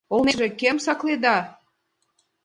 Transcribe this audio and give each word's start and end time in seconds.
—Олмешыже 0.13 0.47
кӧм 0.59 0.77
сакленда? 0.85 1.37